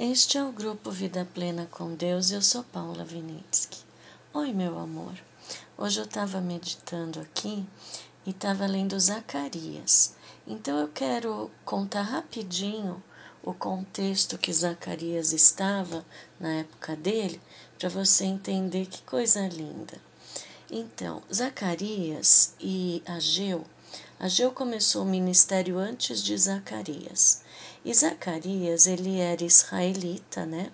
[0.00, 3.80] Este é o grupo Vida Plena com Deus e eu sou Paula Vinitsky.
[4.32, 5.12] Oi, meu amor.
[5.76, 7.66] Hoje eu estava meditando aqui
[8.24, 10.14] e estava lendo Zacarias.
[10.46, 13.02] Então eu quero contar rapidinho
[13.42, 16.06] o contexto que Zacarias estava
[16.38, 17.40] na época dele,
[17.76, 20.00] para você entender que coisa linda.
[20.70, 23.64] Então, Zacarias e Ageu,
[24.20, 27.42] Ageu começou o ministério antes de Zacarias.
[27.84, 30.72] E Zacarias, ele era israelita, né?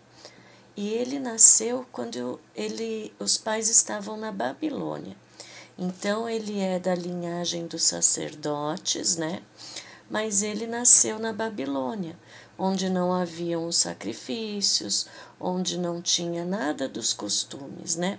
[0.75, 5.15] E ele nasceu quando ele, os pais estavam na Babilônia.
[5.77, 9.43] Então ele é da linhagem dos sacerdotes, né?
[10.09, 12.19] Mas ele nasceu na Babilônia,
[12.57, 15.07] onde não haviam os sacrifícios,
[15.39, 18.19] onde não tinha nada dos costumes, né?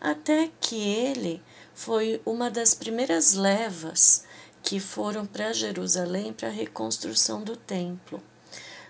[0.00, 1.40] Até que ele
[1.72, 4.24] foi uma das primeiras levas
[4.64, 8.20] que foram para Jerusalém para a reconstrução do templo.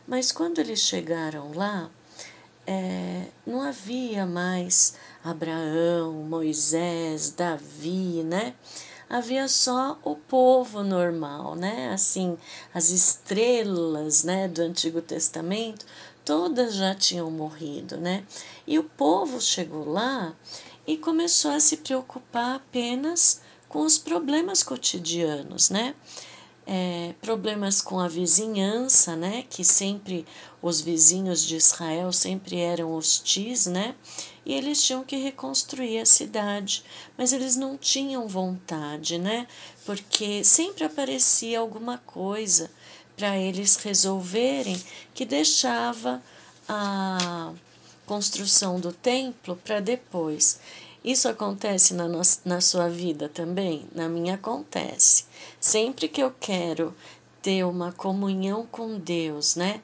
[0.07, 1.91] Mas quando eles chegaram lá,
[2.65, 8.55] é, não havia mais Abraão, Moisés, Davi, né?
[9.11, 11.93] Havia só o povo normal, né?
[11.93, 12.39] Assim,
[12.73, 15.85] as estrelas, né, do Antigo Testamento,
[16.25, 18.25] todas já tinham morrido, né?
[18.67, 20.35] E o povo chegou lá
[20.87, 23.43] e começou a se preocupar apenas
[23.75, 25.95] com os problemas cotidianos, né?
[26.67, 29.45] é, problemas com a vizinhança, né?
[29.49, 30.27] Que sempre
[30.63, 33.95] os vizinhos de Israel sempre eram hostis, né?
[34.47, 36.85] E eles tinham que reconstruir a cidade,
[37.17, 39.47] mas eles não tinham vontade, né?
[39.85, 42.71] Porque sempre aparecia alguma coisa
[43.17, 46.23] para eles resolverem que deixava
[46.69, 47.53] a
[48.07, 50.59] construção do templo para depois.
[51.05, 53.87] Isso acontece na, no, na sua vida também?
[53.95, 55.27] Na minha acontece.
[55.61, 56.95] Sempre que eu quero
[57.43, 59.83] ter uma comunhão com Deus, né?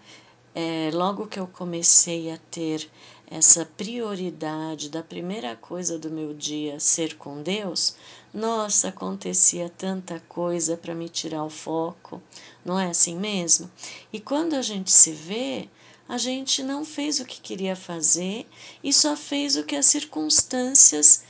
[0.55, 2.89] É, logo que eu comecei a ter
[3.31, 7.95] essa prioridade da primeira coisa do meu dia ser com Deus,
[8.35, 12.21] nossa, acontecia tanta coisa para me tirar o foco,
[12.65, 13.71] não é assim mesmo?
[14.13, 15.69] E quando a gente se vê,
[16.11, 18.45] a gente não fez o que queria fazer
[18.83, 21.23] e só fez o que as circunstâncias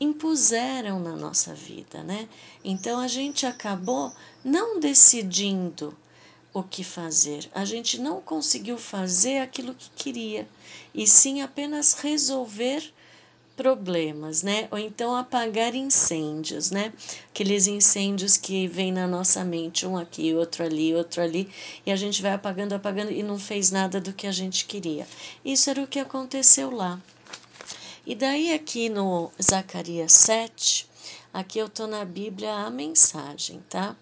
[0.00, 2.26] impuseram na nossa vida, né?
[2.64, 4.10] Então a gente acabou
[4.42, 5.94] não decidindo
[6.54, 7.50] o que fazer.
[7.54, 10.48] A gente não conseguiu fazer aquilo que queria,
[10.94, 12.94] e sim apenas resolver
[13.56, 14.68] problemas, né?
[14.70, 16.92] Ou então apagar incêndios, né?
[17.30, 21.48] Aqueles incêndios que vêm na nossa mente, um aqui, outro ali, outro ali,
[21.86, 25.06] e a gente vai apagando, apagando e não fez nada do que a gente queria.
[25.44, 27.00] Isso era o que aconteceu lá.
[28.06, 30.86] E daí aqui no Zacarias 7,
[31.32, 33.96] aqui eu tô na Bíblia a mensagem, tá?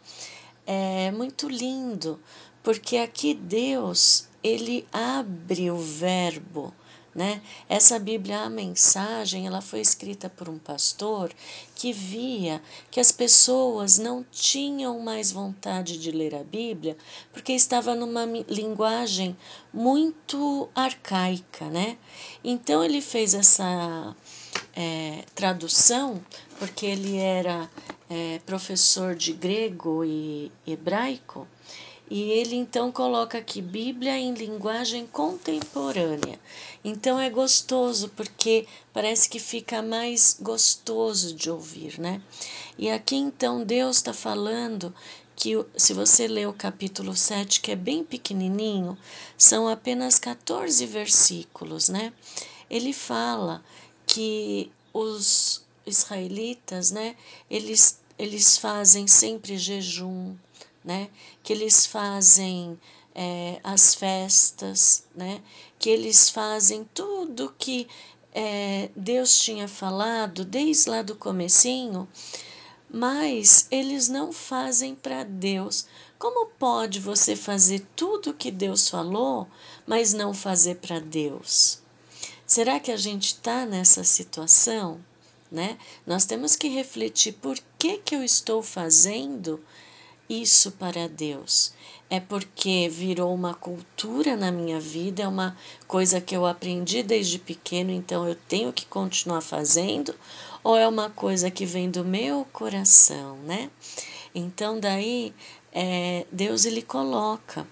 [0.67, 2.19] É muito lindo,
[2.63, 6.75] porque aqui Deus, ele abre o verbo
[7.15, 7.43] né?
[7.69, 11.31] Essa Bíblia, a mensagem, ela foi escrita por um pastor
[11.75, 16.97] que via que as pessoas não tinham mais vontade de ler a Bíblia
[17.33, 19.37] porque estava numa linguagem
[19.73, 21.99] muito arcaica, né?
[22.43, 24.17] Então ele fez essa
[24.75, 26.21] é, tradução
[26.59, 27.71] porque ele era
[28.09, 31.47] é, professor de grego e hebraico
[32.13, 36.39] e ele então coloca aqui Bíblia em linguagem contemporânea.
[36.85, 42.21] Então é gostoso porque parece que fica mais gostoso de ouvir, né?
[42.77, 44.95] E aqui então Deus está falando
[45.35, 48.95] que se você ler o capítulo 7, que é bem pequenininho,
[49.39, 52.13] são apenas 14 versículos, né?
[52.69, 53.65] Ele fala
[54.07, 57.17] que os israelitas, né,
[57.49, 60.37] eles, eles fazem sempre jejum,
[60.85, 61.09] né?
[61.43, 62.79] Que eles fazem
[63.15, 65.43] é, as festas, né?
[65.79, 67.89] Que eles fazem tudo que
[68.35, 72.09] é, Deus tinha falado desde lá do comecinho,
[72.91, 75.87] mas eles não fazem para Deus.
[76.19, 79.49] Como pode você fazer tudo que Deus falou,
[79.87, 81.81] mas não fazer para Deus?
[82.47, 85.03] Será que a gente está nessa situação?
[85.51, 85.79] Né?
[86.07, 89.63] Nós temos que refletir por que, que eu estou fazendo
[90.33, 91.73] isso para Deus?
[92.09, 95.57] É porque virou uma cultura na minha vida, é uma
[95.87, 100.15] coisa que eu aprendi desde pequeno, então eu tenho que continuar fazendo,
[100.65, 103.71] ou é uma coisa que vem do meu coração, né?
[104.35, 105.35] Então daí
[105.73, 107.67] é, Deus ele coloca.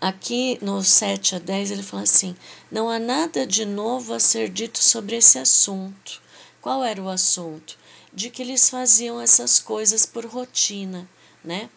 [0.00, 2.36] Aqui no 7 a 10 ele fala assim:
[2.70, 6.20] não há nada de novo a ser dito sobre esse assunto.
[6.60, 7.76] Qual era o assunto?
[8.12, 11.08] De que eles faziam essas coisas por rotina,
[11.42, 11.70] né?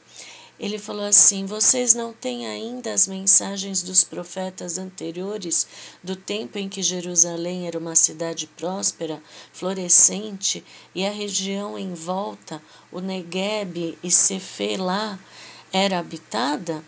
[0.59, 5.67] ele falou assim: Vocês não têm ainda as mensagens dos profetas anteriores,
[6.03, 9.21] do tempo em que Jerusalém era uma cidade próspera,
[9.51, 12.61] florescente, e a região em volta,
[12.91, 15.19] o Negueb e Cefelá,
[15.73, 16.83] era habitada?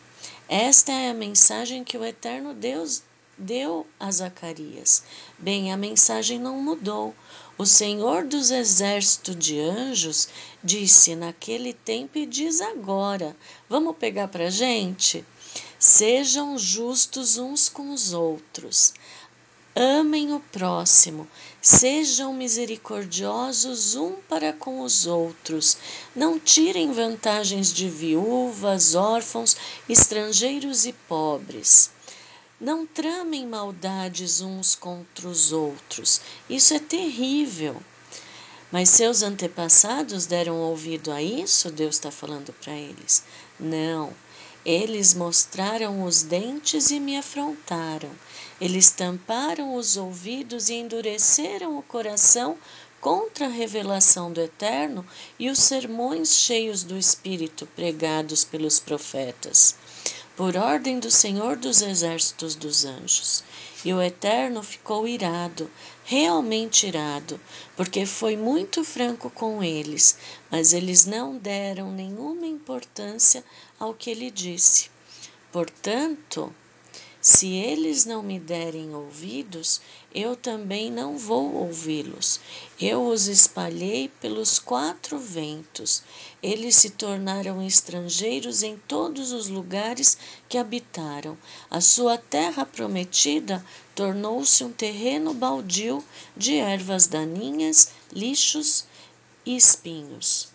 [0.48, 3.04] Esta é a mensagem que o Eterno Deus
[3.38, 5.04] deu a Zacarias.
[5.38, 7.14] Bem, a mensagem não mudou.
[7.60, 10.30] O Senhor dos exércitos de anjos
[10.64, 13.36] disse naquele tempo e diz agora:
[13.68, 15.26] vamos pegar para gente?
[15.80, 18.94] Sejam justos uns com os outros.
[19.76, 21.28] Amem o próximo,
[21.60, 25.78] sejam misericordiosos um para com os outros.
[26.16, 29.58] Não tirem vantagens de viúvas, órfãos,
[29.90, 31.90] estrangeiros e pobres.
[32.60, 36.20] Não tramem maldades uns contra os outros.
[36.50, 37.80] Isso é terrível.
[38.72, 41.70] Mas seus antepassados deram ouvido a isso?
[41.70, 43.24] Deus está falando para eles.
[43.60, 44.12] Não.
[44.66, 48.10] Eles mostraram os dentes e me afrontaram.
[48.60, 52.58] Eles tamparam os ouvidos e endureceram o coração
[53.00, 55.06] contra a revelação do Eterno
[55.38, 59.76] e os sermões cheios do Espírito pregados pelos profetas
[60.38, 63.44] por ordem do Senhor dos Exércitos dos Anjos.
[63.84, 65.68] E o Eterno ficou irado,
[66.06, 67.40] realmente irado,
[67.76, 70.16] porque foi muito franco com eles,
[70.52, 73.44] mas eles não deram nenhuma importância
[73.80, 74.92] ao que ele disse.
[75.52, 76.54] Portanto,
[77.28, 79.82] se eles não me derem ouvidos,
[80.16, 82.40] eu também não vou ouvi-los.
[82.80, 86.04] Eu os espalhei pelos quatro ventos.
[86.42, 91.38] Eles se tornaram estrangeiros em todos os lugares que habitaram.
[91.70, 93.62] A sua terra prometida
[93.94, 96.02] tornou-se um terreno baldio
[96.34, 98.86] de ervas daninhas, lixos
[99.46, 100.48] e espinhos.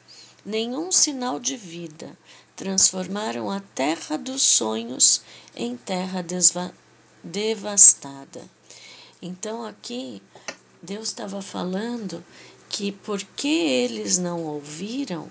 [0.42, 2.16] Nenhum sinal de vida,
[2.62, 5.20] transformaram a terra dos sonhos
[5.56, 6.24] em terra
[7.24, 8.40] devastada.
[9.20, 10.22] Então aqui
[10.80, 12.24] Deus estava falando
[12.68, 15.28] que porque eles não ouviram,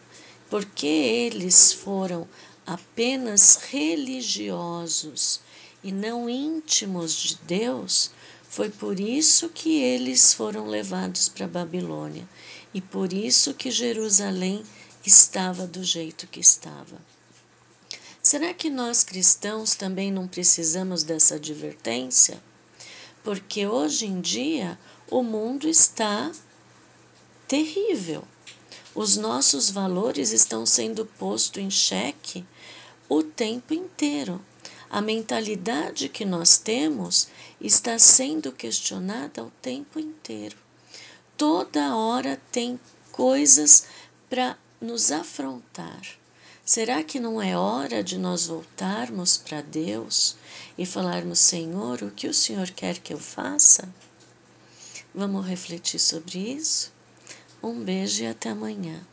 [0.50, 2.28] porque eles foram
[2.66, 5.40] apenas religiosos
[5.82, 8.12] e não íntimos de Deus,
[8.50, 12.28] foi por isso que eles foram levados para Babilônia
[12.74, 14.66] e por isso que Jerusalém
[15.06, 17.00] estava do jeito que estava.
[18.32, 22.42] Será que nós cristãos também não precisamos dessa advertência?
[23.26, 24.80] Porque hoje em dia
[25.10, 26.32] o mundo está
[27.46, 28.24] terrível.
[28.96, 32.46] Os nossos valores estão sendo postos em xeque
[33.10, 34.42] o tempo inteiro.
[34.90, 37.28] A mentalidade que nós temos
[37.60, 40.56] está sendo questionada o tempo inteiro.
[41.36, 42.80] Toda hora tem
[43.12, 43.88] coisas
[44.30, 46.21] para nos afrontar.
[46.64, 50.36] Será que não é hora de nós voltarmos para Deus
[50.78, 53.90] e falarmos: Senhor, o que o Senhor quer que eu faça?
[55.14, 56.94] Vamos refletir sobre isso?
[57.64, 59.06] Um beijo e até amanhã.